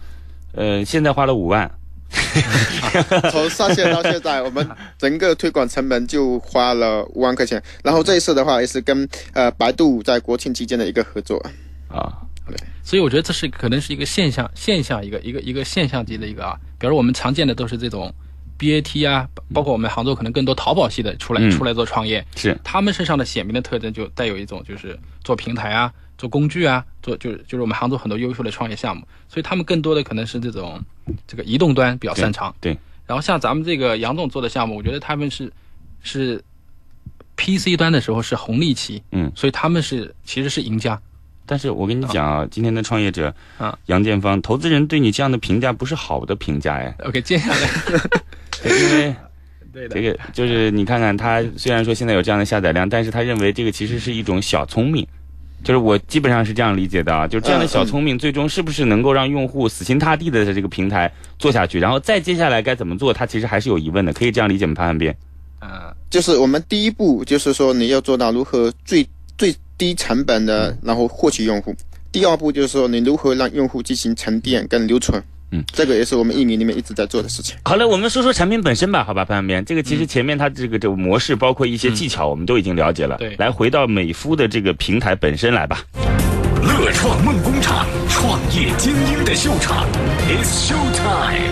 [0.54, 1.72] 呃，现在花了五万，
[3.32, 7.62] 从上线到现在，我们整个推广成本就花了五万块钱。
[7.84, 11.38] 然后这一次的话，也是跟呃百度在国庆期间的一个合作。
[11.88, 12.12] 啊，
[12.84, 18.14] 所以我觉得这是可能是一个现象，现象一个一个一个现象级的一个啊，比如我们常见的都是这种
[18.58, 21.52] BAT 啊，包括我们杭州可能更多淘宝系的出来、嗯。
[21.52, 22.58] 出来做创业，是。
[22.64, 30.80] 他们身上的显明的特征就带有一种就是做平台啊，做工具啊，做就是就是我们杭州很多优秀的创业项目，所以他们更多的可能是这种
[31.26, 32.54] 这个移动端比较擅长。
[32.62, 32.78] 对对。
[33.08, 35.52] 然后像咱们这个杨总做的项目，我觉得他们是
[36.04, 36.40] 是
[37.38, 41.02] PC 端的时候是红利期，嗯，所以他们是其实是赢家。
[41.48, 47.68] 但是我跟你讲啊，今天的创业者啊，杨建芳，投资人对你这样的评价不是好的评价哎，OK，接下来。
[48.64, 49.16] 因为
[49.74, 49.96] 对的。
[49.96, 55.06] 这个就是你看看他虽然说现在有这样的下载量，但是他认为这个其实是一种小聪明。
[55.64, 64.74] 就是我基本上是这样理解的啊，就这样的小聪明，最终是不是能够让用户死心塌地的在这个平台做下去，然后再接下来该怎么做，他其实还是有疑问的，可以这样理解吗？
[64.76, 65.14] 潘汉斌？
[65.60, 71.74] 呃就是我们第一步就是说你要做到如何最最低成本的，然后获取用户。
[72.12, 75.24] 第二步就是说你如何让用户进行沉淀跟留存。
[75.52, 77.58] 嗯，这个也是我们印尼里面一直在做的事情。
[77.66, 83.18] 好了，我们说说产品本身吧，好吧，潘边，这个其实前面它这个这个模式，包括一些技巧，我们都已经了解了。
[83.18, 85.86] 对来回到美肤的这个平台本身来吧。
[86.64, 89.86] 乐创梦工厂，创业精英的秀场
[90.30, 91.52] ，It's show time。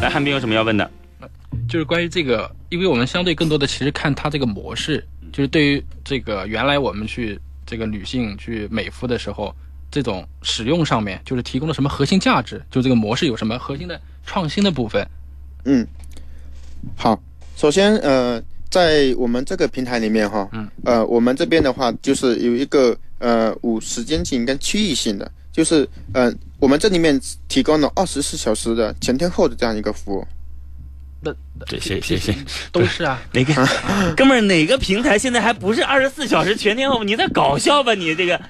[0.00, 0.90] 来，汉斌有什么要问的？
[1.68, 9.54] 就是关于这个，因为我们相对更多的其实看它这个模式，就是对于这个原来我们去这个女性去美肤的时候，
[9.92, 15.06] 这种使用上面，就是提供了什么核心价值，就这个模式有什么核心的创新的部分。
[15.66, 15.86] 嗯，
[16.96, 17.20] 好，
[17.54, 30.26] 首先呃，在我们这个平台里面哈，嗯，呃，我们这边的话就是有一个呃五时间性跟区域性的，就是呃，我们这里面提供了二十四小时的全天候的这样一个服务。
[31.24, 31.32] 那
[31.66, 32.34] 这谁谁谁
[32.72, 33.54] 都是啊，哪个
[34.16, 37.04] 哥们儿哪个平台现在还不是二十四小时全天候？
[37.04, 37.94] 你在搞笑吧？
[37.94, 38.40] 你这个，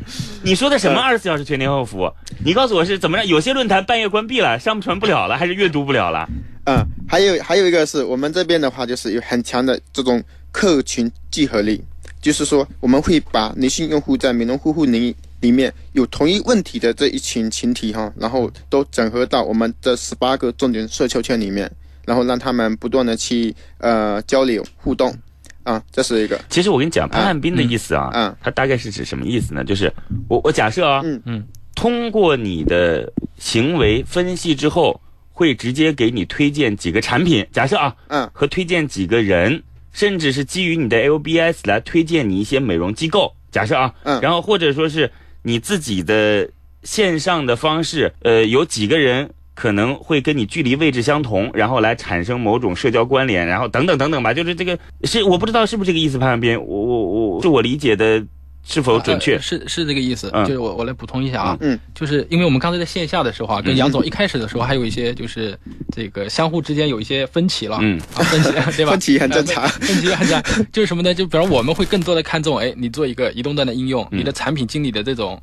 [0.43, 2.11] 你说的什么二十四小时全天候服务？
[2.43, 3.27] 你告诉我是怎么着？
[3.27, 6.27] 有些论坛半夜关闭了，上传不了了，还是阅读不了了？
[6.65, 11.83] 嗯，还有还有一个是我们这边的话，就是有很强的这种客群聚合力，
[12.23, 21.71] 就是说我们会把女性用户在美容护肤领域里面有同一问题的这一群群体哈，然后都整合到我们这十八个重点社交圈里面，
[22.07, 25.15] 然后让他们不断的去呃交流互动，
[25.63, 29.65] 啊，这是一个，其实我跟你讲，潘汉斌的意思啊，嗯他大概是指什么意思呢？
[29.65, 29.93] 就是
[30.29, 31.21] 我我假设啊，嗯。
[31.25, 38.29] 嗯，通过你的行为分析之后，会直接给你推荐几个产品，假设啊，嗯。
[38.33, 39.63] 和推荐几个人，
[39.93, 44.21] 甚至是基于你的 LBS 来推荐你一些美容机构，假设啊，嗯。
[44.21, 45.11] 然后或者说是
[45.43, 46.49] 你自己的
[46.83, 49.31] 线上的方式，呃，有几个人。
[49.55, 58.25] 可能会跟你距离位置相同，然后来产生某种社交关联，然后等等等等吧，就是这个是我不知道是不是这个意思，潘汉斌，我我我是我理解的
[58.65, 59.35] 是否准确？
[59.35, 60.31] 呃是是这个意思。
[60.33, 65.59] 嗯就是我我来补充一下啊，嗯，就是因为我们刚才在线下的时候啊，跟杨总一开始的时候还有一些就是
[65.95, 68.93] 这个相互之间有一些分歧了，嗯啊，分歧 对吧？
[68.93, 71.13] 分歧很正常呃分 分歧很正常，就是什么呢？
[71.13, 75.41] 就比如我们会更多的看重，哎，你做一个移动端的应用，嗯你的产品经理的这种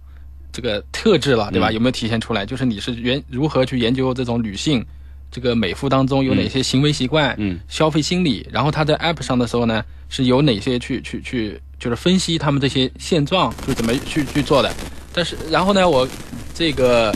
[0.52, 1.70] 这个特质了，对吧？
[1.70, 2.46] 嗯有没有体现出来？
[2.46, 4.86] 就是你是研如何去研究这种女性
[5.32, 14.74] 这个美肤当中有哪些行为习惯、嗯消费心理，然后他在 App 上的时候呢，是有哪些去去去，就是分析他们这些现状，就怎么去去做的。
[15.14, 16.08] 但是然后呢，我
[16.54, 17.14] 这个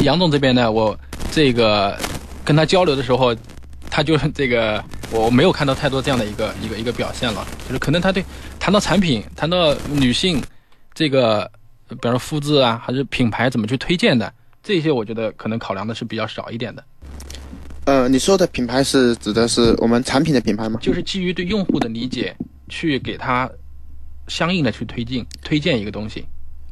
[0.00, 0.98] 杨总这边呢，我
[1.30, 1.96] 这个
[2.44, 3.34] 跟他交流的时候，
[3.88, 4.82] 他就是这个
[5.12, 8.24] 我没有看到太多这样的一个一个一个表现了，就是可能他对
[8.58, 10.42] 谈到产品，谈到女性
[10.92, 11.50] 这个，呃
[11.94, 16.84] 比方说肤质啊，还是品牌怎么去推荐的，这些我觉得可能考量的是比较少一点的。
[17.86, 20.78] 呃，你说的品牌是指的是我们产品的品牌吗？
[20.80, 22.34] 就是基于对用户的理解，
[22.68, 23.50] 去给他
[24.26, 26.24] 相应的去推进推荐一个东西。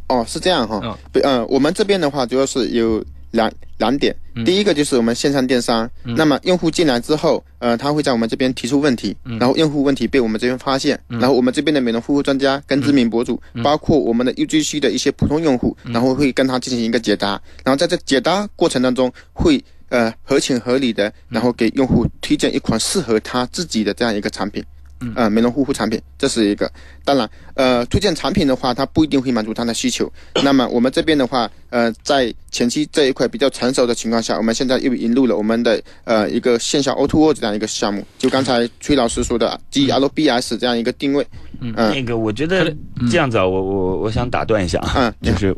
[0.08, 0.80] 哦，是这样哈。
[0.82, 4.14] 嗯不，呃，我们这边的话主要是有两两点。
[4.34, 4.44] 嗯。
[4.44, 9.38] 第一个就是我们线上电商，那么用户进来之后，呃，他会在我们这边提出问题，嗯。
[9.38, 13.62] 然后用户问题被我们这边发现，然后我们这边的美容护肤专家跟知名博主，嗯。
[13.62, 19.62] 包括我们的 UGC 的一些普通用户，然后会跟他进行一个解答，然后在这解答过程当中会。
[19.88, 24.64] 呃，合情合理的，然后给用户推荐一款适合他自己的这样一个产品，
[25.02, 25.12] 嗯。
[25.16, 26.70] 呃，美容护肤产品，这是一个。
[27.04, 30.10] 当然，呃，推荐产品的话，它不一定会满足他的需求。
[30.42, 41.26] 那么我们这边的话，呃，在前期这一块比较成熟的情况下，我们现在又引入了我们的呃一个线下 O2O 这样一个项目，就刚才崔老师说的 GLBS 这样一个定位。
[41.60, 42.74] 嗯那个，我觉得
[43.10, 45.56] 这样子啊，我我我想打断一下啊，嗯，就是。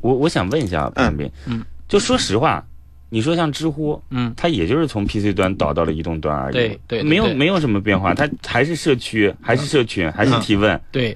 [0.00, 2.66] 我我想问一下潘斌，嗯，就说实话，
[3.14, 11.14] 你说像知乎，嗯，它也就是从 PC 端导到了移动端而已，对对没有没有什么变化，它还是社区，还是社群，还是提问，对，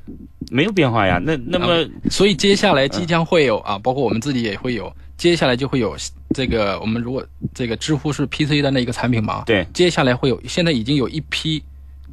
[0.51, 1.19] 没有变化呀。
[1.25, 5.97] 那那么所以接下来即将会有啊，包括我们自己也会有，接下来就会有
[6.35, 11.65] 这个，我们如果这个知乎是 PC 端的一个产品嘛，对接下来会有，现在已经有一批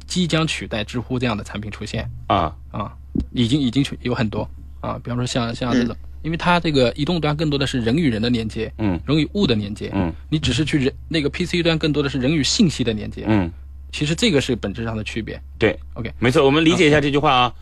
[0.06, 2.90] 即将取代知乎这样的产品出现啊，啊，
[3.32, 4.48] 已经已经取有很多
[4.80, 13.52] 啊，比方说像像这种，因为它这个移动端更多的是人与人的连接，嗯人与物的连接，嗯你只是去人那个 PC 端更多的是人与信息的连接，嗯，
[13.92, 15.40] 其实这个是本质上的区别。
[15.58, 17.54] 对 OK 没错，我们理解一下这句话啊。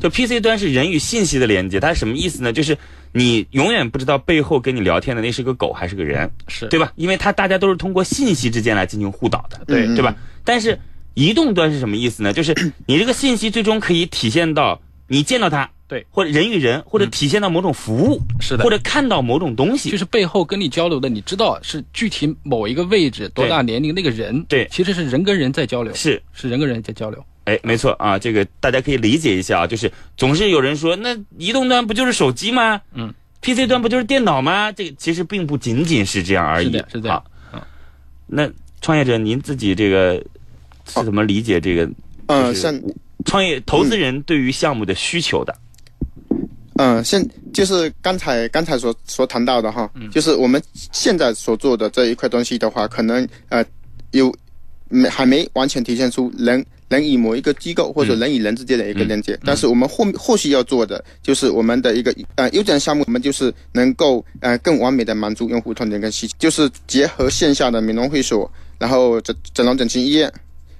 [0.00, 2.52] 就 PC 端是人与信息的连接，它是什么意思呢？
[2.52, 2.76] 就是
[3.12, 6.92] 你永远不知道背后跟你聊天的那是个狗还是个人，是对吧？
[6.96, 10.14] 因为它大家都是通过信息之间来进行互导的，对对吧？
[10.44, 10.78] 但是
[11.14, 12.32] 移动端是什么意思呢？
[12.32, 12.54] 就是
[12.86, 27.24] 你这个信息最终可以体现到你见到它，对，或者人与人，或者体现到某种服务，是的或者看到某种东西，就是背后跟你交流的，你知道是具体某一个位置、多大年龄那个人，对其实是人跟人在交流，是是人跟人在交流。
[27.44, 32.80] 哎，没错啊，这个大家可以理解一下啊，就是总是有人说，那移动端不就是手机吗？
[32.92, 34.72] 嗯 PC 端不就是电脑吗？
[34.72, 36.66] 这个其实并不仅仅是这样而已。
[36.66, 37.24] 是的是的好
[38.26, 40.14] 那创业者您自己这个
[40.84, 41.88] 是怎么理解这个？
[42.26, 42.82] 嗯、就是像
[43.24, 45.52] 创业投资人对于项目的需求的？
[45.52, 45.62] 嗯，
[47.02, 50.62] 现就是刚才刚才所所谈到的哈，就是我们
[50.92, 53.64] 现在所做的这一块东西的话，可能呃
[54.10, 54.34] 有
[54.88, 68.48] 没还没完全体现出人人与某一个机构或者人与人之间的一个连接，但是我们后后续要做的就是我们的一个呃优点项目，我们就是能够呃更完美的满足用户痛点跟需求，就是结合线下的美容会所，
[68.78, 70.32] 然后整整容整形医院，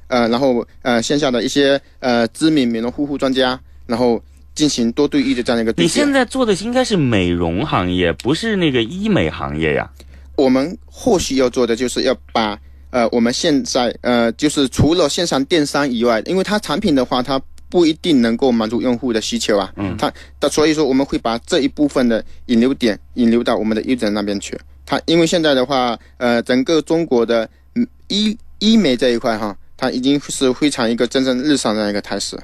[0.06, 4.22] 呃，然后呃线下的一些呃知名美容护肤专家，然后
[4.56, 5.72] 进行多对一的这样的一个。
[5.80, 9.88] 你现在做的应该是美容行业，不是那个医美行业呀？
[10.34, 12.58] 我们或许要做的就是要把
[12.90, 24.58] 呃我们现在呃就是除了线上电商以外，因为它产品的话它不一定能够满足用户的需求啊，嗯，它它所以说我们会把这一部分的引流点引流到我们的医诊那边去。
[24.84, 32.38] 它因为现在的话，呃，整个中国的嗯医医美这一块哈，它已经是非常一个蒸蒸日上的一个态势。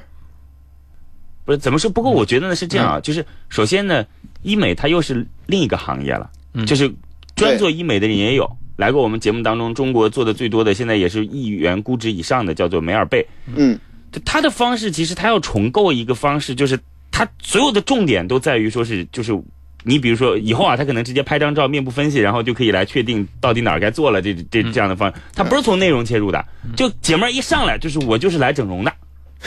[1.44, 1.90] 不是怎么说？
[1.90, 4.04] 不过我觉得呢是这样啊，就是首先呢，
[4.42, 6.30] 医美它又是另一个行业了，
[6.66, 6.92] 就是
[7.34, 8.50] 专做医美的人也有。
[8.76, 13.26] 来过我们节目当中，中国做的最多的，现在也是亿元估值以上的，叫做梅尔贝。
[13.54, 13.78] 嗯，
[14.24, 16.78] 他的方式其实他要重构一个方式，就是
[17.10, 19.38] 他所有的重点都在于说是就是。
[19.84, 24.22] 你比如说以后啊，他可能直接拍张照，面部分析，然后就可以来确定到底哪儿该做了。
[24.22, 26.44] 这这这样的方式，他不是从内容切入的，
[26.76, 28.94] 就姐妹儿一上来就是我就是来整容的。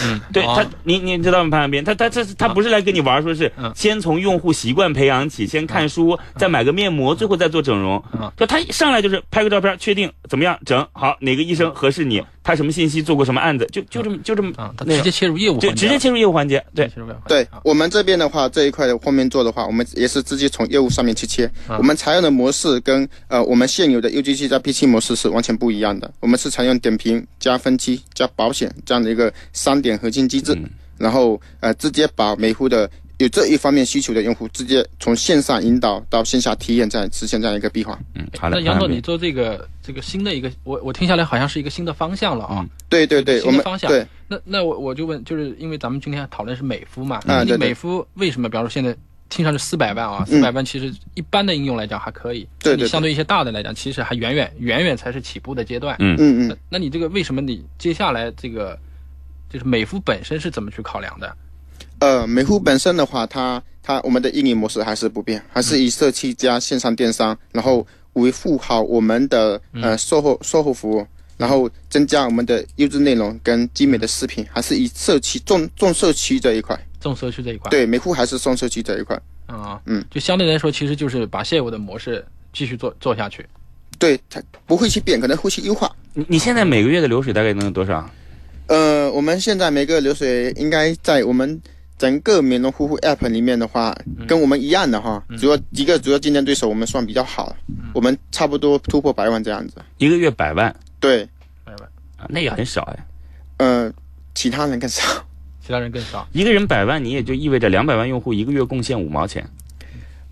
[0.06, 0.54] 嗯，对哦。
[0.56, 1.50] 他，你你知道吗？
[1.50, 3.72] 潘长斌，他他这他不是来跟你玩，说是嗯。
[3.76, 8.04] 先从用户习惯培养起，先看书，再买个面膜，最后再做整容。
[8.14, 8.32] 嗯。
[8.38, 16.64] 就他一上来就是拍个照片，确定怎么样整好，哪个医生合适你，他什么信息，做过什么案子，就就这么就这么啊，他那个直接切入业务环节了，就直接切入业务环节。
[16.76, 16.92] 对，
[17.28, 21.50] 对啊我们这边的话，这一块的后面做的话，我们也是直接从业务上面去切。
[21.68, 26.14] 我们采用的模式跟呃我们现有的 UGC 加 P 七模式是完全不一样的。
[26.20, 30.56] 我们是采用点评加分期加保险这样的一个三点核心机制，
[31.00, 32.88] 然后呃直接把每户的
[33.18, 37.98] 有这一方面需求的用户，直接从线上引导到线下体验，这样实现这样一个闭环。
[38.14, 38.58] 嗯，好的。
[38.58, 42.66] 那杨总，你做这个这个新的一个，我我听下来好像是一个新的方向了啊。
[42.90, 48.50] 对对对，新的方向对那那我我就问，就是因为咱们今天讨论是美肤嘛，你啊对对美肤为什么？
[48.50, 48.96] 比方说现在
[49.30, 55.96] 听上去四百万啊，嗯四百万其实一般的应用来讲还可以，对对对那你相对一些大的来讲，其实还远远远远才是起步的阶段。
[56.00, 56.58] 嗯嗯嗯那。
[56.72, 58.78] 那你这个为什么你接下来这个
[59.50, 61.36] 就是美肤本身是怎么去考量的？
[62.00, 71.06] 呃，美肤本身的话，它它我们的运营模式还是不变，还是以社区加线上电商，然后维护好我们的呃售后售后服务，
[71.38, 76.80] 然后增加我们的优质内容跟精美的视频，还是以社区重重社区这一块。
[77.00, 79.20] 重社区这一块，对，美肤还是重社区这一块。
[79.46, 83.46] 啊，嗯，就相对来说，其实就是把现有的模式继续做做下去。
[84.00, 85.96] 对，它不会去变，可能会去优化。
[86.14, 88.10] 你你现在每个月的流水大概能有多少？
[88.68, 91.62] 呃，我们现在每个流水应该在我们
[91.98, 93.96] 整个美容护肤 App 里面的话，
[94.28, 97.56] 跟我们一样的哈，主要一个主要竞争对手我们算比较好，
[97.94, 99.76] 我们差不多突破百万这样子。
[99.98, 101.28] 一个月百万对，
[101.64, 101.90] 百万？
[102.18, 103.06] 啊，那也很少哎。
[103.58, 103.94] 呃，
[104.34, 105.02] 其他人更少。
[105.66, 106.28] 其他人更少。
[106.32, 109.50] 一个人百万，你也就意味着两百万用户一个月贡献五毛钱。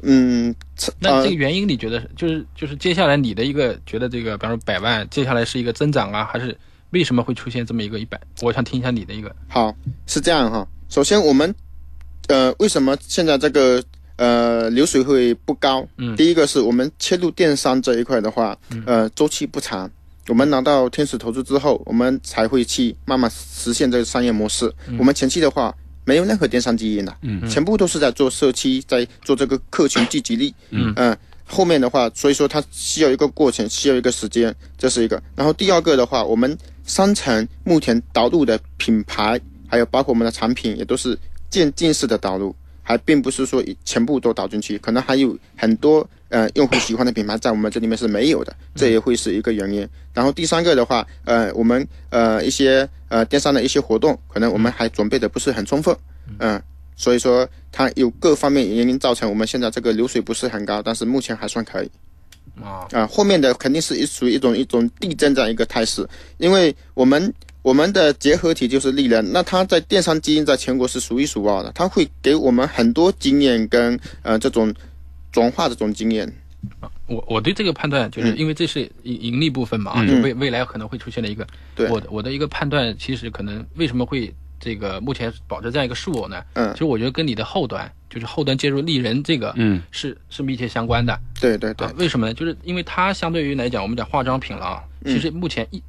[0.01, 6.55] 嗯，呃那这个原因你觉得是就是就是接下来你的一个觉得这个，比方说百万，接下来是一个增长啊，还是
[6.89, 8.19] 为什么会出现这么一个一百？
[8.41, 9.33] 我想听一下你的一个。
[9.47, 9.73] 好，
[10.05, 10.67] 是这样哈。
[10.93, 11.55] 首先，我们
[12.27, 13.83] 呃，为什么现在这个
[14.15, 15.83] 呃流水会不高？
[15.97, 19.89] 嗯第一个是我们切入电商这一块的话，呃，周期不长。
[20.27, 24.71] 我们拿到天使投资之后，我们才会去慢慢实现这个商业模式。
[24.99, 25.75] 我们前期的话，
[26.05, 30.53] 没有任何电商基因的，嗯全部都是在做社区，在做这个客群聚集力。
[30.69, 35.19] 嗯呃后面的话，所以说它需要一个过程，需要一个时间，这是一个。
[35.35, 39.39] 然后第二个的话，我们商城目前导入的品牌，
[39.73, 41.17] 还有包括我们的产品，也都是
[41.49, 49.89] 渐进式的导入，还并不是说全部都导进去，可能还有很多呃用户喜欢的品牌在我们这里面是没有的，这也会是一个原因。
[50.13, 55.97] 然后第三个的话，呃，我们呃一些呃电商的一些活动，可能我们还准备的不是很充分，
[56.37, 56.61] 嗯、
[56.95, 61.89] 所以说它有各方面原因造成我们现在这个流水不是很高，但是目前还算可以。
[62.61, 66.07] 啊，啊、后面的肯定是一属于一种一种递增这样一个态势，
[66.37, 67.33] 因为我们
[67.63, 74.71] 我们的结合体就是丽人，那它在电商基因在全国是数一数二的，它会给我们很多经验跟呃这种
[75.31, 76.31] 转化这种经验。
[77.07, 78.37] 我我对这个判断，就是嗯。
[78.37, 80.07] 因为这是盈盈利部分嘛，嗯。
[80.07, 81.89] 就未未来可能会出现的一个，对。
[81.89, 86.71] 我的我的一个判断，其实可能为什么会这个目前保持这样一个数额呢，嗯。
[86.73, 91.17] 其实我觉得跟你的后端就是后端接入利人这个，嗯，是是密切相关的。
[91.39, 91.87] 对对对。
[91.87, 92.33] 啊，，为什么呢？
[92.33, 95.13] 就是因为它相对于来讲，我们讲化妆品了啊，嗯。
[95.13, 95.81] 其实目前一，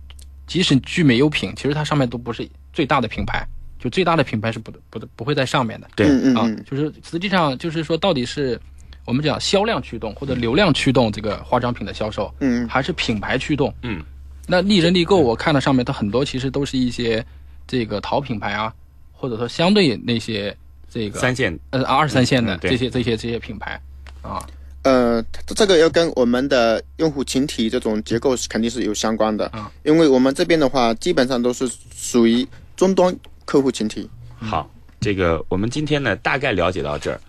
[0.47, 3.47] 即使聚美优品，其实它上面都不是最大的品牌，
[3.79, 5.89] 就最大的品牌是不不不会在上面的。
[5.97, 8.61] 对啊就是实际上就是说，到底是
[9.05, 13.73] 我们讲销量驱动或者流量驱动这个化妆品的销售，嗯还是品牌驱动？
[13.83, 14.03] 嗯，
[14.47, 17.25] 那丽人丽购，我看到上面它很多其实都是一些
[17.67, 18.73] 这个淘品牌啊，
[19.13, 20.57] 或者说相对那些
[20.91, 23.81] 这个三线呃二三线的这些这些这些品牌
[24.23, 24.47] 啊，
[24.83, 25.23] 呃，
[25.55, 33.15] 这个要跟我们的用户群体这种结构是肯定是有相关的啊，因为我们这边的话，基本上都是属于终端
[33.45, 34.09] 客户群体。
[34.39, 34.71] 好，
[35.01, 37.21] 这个我们今天呢大概了解到这儿。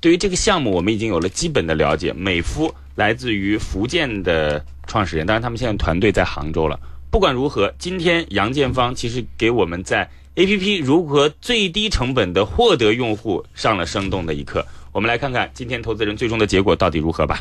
[0.00, 2.12] 对于这个项目，我们已经有了基本的了解。
[2.12, 6.78] 美肤来自于福建的创始人，当然他们现在团队在杭州了。
[7.10, 14.66] 不管如何，今天杨建芳其实给我们在 APP 如何最低成本的获得用户上了生动的一课。
[14.92, 17.40] 我们来看看今天投资人最终的结果到底如何吧。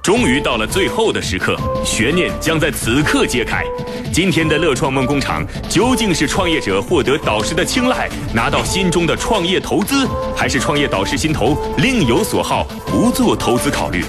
[0.00, 3.64] 终于到了最后的时刻，悬念将在此刻揭开。
[4.12, 14.04] 今天的乐创梦工厂究竟是创业者获得导师的青睐，拿到心中的创业投资，还是创业导师心头另有所好，不做投资考虑？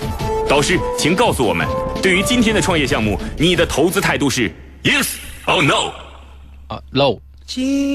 [0.47, 1.67] 导师，请告诉我们，
[2.03, 4.51] 对于今天的创业项目，你的投资态度是
[4.83, 5.15] yes
[5.47, 5.91] or no？
[6.67, 7.19] 啊 low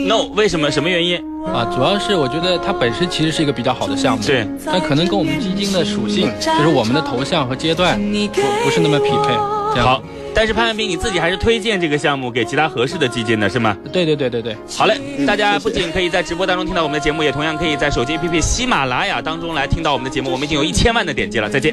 [0.06, 0.70] No，为什么？
[0.70, 1.16] 什么原因？
[1.44, 9.34] 啊，主要是我觉得它本身其实是一个比较好的项目，对，但可能跟我们基金的属性，就是我们的头像和阶段不不是那么匹配。
[9.72, 10.02] 这样好，，
[10.34, 13.76] 但是潘汉斌你自己还是推荐这个项目给其他合适的基金的是吗？
[13.92, 20.30] 对对对对对，好嘞，大家不仅可以在直播当中听到我们的节目，也同样可以在手机 APP 喜马拉雅当中来听到我们的节目。
[20.30, 21.68] 我们已经有一千万的点击了，再见。